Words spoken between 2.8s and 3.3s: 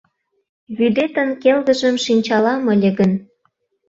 гын